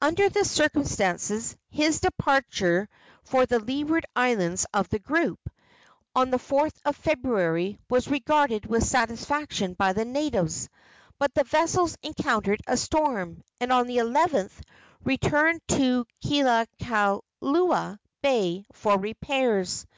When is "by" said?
9.74-9.92